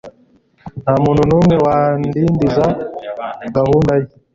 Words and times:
Nta 0.83 0.93
muntu 1.03 1.21
n'umwe 1.29 1.55
wadindiza 1.65 2.65
gahunda 3.55 3.93
ye.” 4.01 4.07